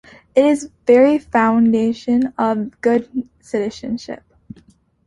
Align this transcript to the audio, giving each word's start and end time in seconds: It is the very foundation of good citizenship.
It 0.33 0.43
is 0.45 0.63
the 0.63 0.71
very 0.87 1.19
foundation 1.19 2.33
of 2.35 2.81
good 2.81 3.29
citizenship. 3.39 4.23